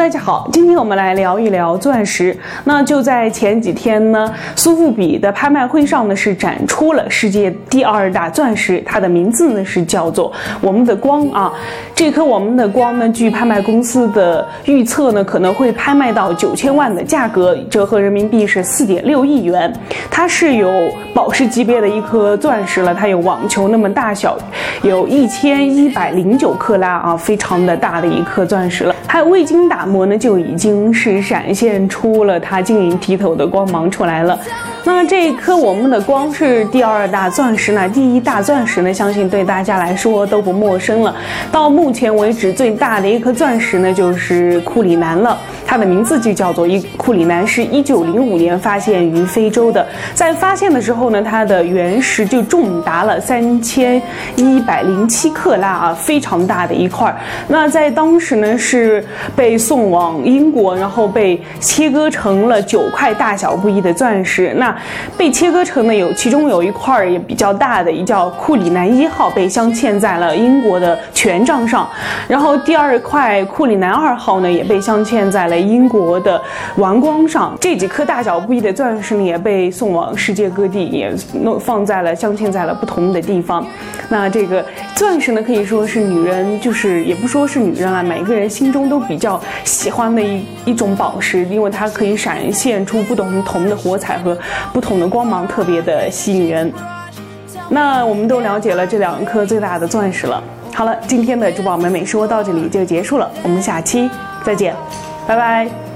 [0.00, 2.34] 大家好，今天我们来聊一聊钻石。
[2.64, 10.32] 那就在前几天呢，苏富比的拍卖会上呢是展出了世界第二大钻石，它的名字呢是叫做
[10.62, 11.52] 我们的光啊。
[11.94, 19.70] 这颗我们的光呢，据拍卖公司的预测呢，可能会拍卖到九千万的价格，折合人民币是四点六亿元。
[20.10, 20.72] 它是有
[21.12, 24.38] 宝石级别的一颗钻石了，它有网球那么大小，
[24.80, 28.94] 有一千一百零九克拉啊，非常的大的一颗钻石了。
[29.06, 34.38] 它未经打膜呢，就已经是闪现出了它晶莹剔透的光芒出来了。
[34.82, 41.14] 那这一颗我们的光是第二大钻石呢，第一大钻石呢，相信对大家来说都不陌生了。
[41.52, 45.36] 到目前为止，最大的一颗钻石呢，就是库里南了。
[45.66, 49.86] 它的名字就叫做一库里南，是一九零五年发现于非洲的。
[50.14, 54.02] 在发现的时候呢，它的原石就重达了三千
[54.34, 57.14] 一百零七克拉啊，非常大的一块。
[57.46, 59.04] 那在当时呢，是
[59.36, 64.52] 被送送往英国，然后被切割成了九块大小不一的钻石。
[64.58, 64.76] 那
[65.16, 71.88] 被切割成的有，其中有一块也比较大的，也叫库里南一号，被镶嵌在了英国的权杖上。
[72.28, 76.38] 然后第二块库里南二号呢，也被镶嵌在了英国的
[76.76, 77.56] 王冠上。
[77.58, 81.10] 这几颗大小不一的钻石呢，也被送往世界各地，也
[81.42, 83.66] 弄放在了镶嵌在了不同的地方。
[84.10, 84.62] 那这个
[85.00, 94.36] 钻石呢，可以说是女人，就是也不说是女人啊，每个人心中都比较喜欢的一一种宝石，因为它可以闪现出不同同的火彩和
[94.74, 96.70] 不同的光芒，特别的吸引人。
[97.70, 100.44] 那我们都了解了这两颗最大的钻石了。
[100.74, 104.10] 好了，今天的珠宝美美说到这里就结束了，我们下期
[104.44, 104.74] 再见，
[105.26, 105.89] 拜拜。